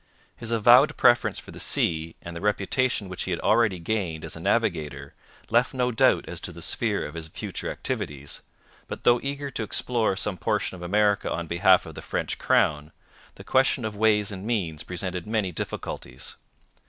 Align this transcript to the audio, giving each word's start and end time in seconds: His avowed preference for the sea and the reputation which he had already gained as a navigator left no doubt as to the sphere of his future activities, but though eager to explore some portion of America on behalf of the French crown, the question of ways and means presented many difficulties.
His 0.35 0.51
avowed 0.51 0.97
preference 0.97 1.37
for 1.37 1.51
the 1.51 1.59
sea 1.59 2.15
and 2.23 2.35
the 2.35 2.41
reputation 2.41 3.07
which 3.07 3.25
he 3.25 3.29
had 3.29 3.39
already 3.41 3.77
gained 3.77 4.25
as 4.25 4.35
a 4.35 4.39
navigator 4.39 5.13
left 5.51 5.75
no 5.75 5.91
doubt 5.91 6.25
as 6.27 6.41
to 6.41 6.51
the 6.51 6.59
sphere 6.63 7.05
of 7.05 7.13
his 7.13 7.27
future 7.27 7.69
activities, 7.69 8.41
but 8.87 9.03
though 9.03 9.19
eager 9.21 9.51
to 9.51 9.61
explore 9.61 10.15
some 10.15 10.37
portion 10.37 10.73
of 10.73 10.81
America 10.81 11.29
on 11.31 11.45
behalf 11.45 11.85
of 11.85 11.93
the 11.93 12.01
French 12.01 12.39
crown, 12.39 12.91
the 13.35 13.43
question 13.43 13.85
of 13.85 13.95
ways 13.95 14.31
and 14.31 14.43
means 14.43 14.81
presented 14.81 15.27
many 15.27 15.51
difficulties. 15.51 16.33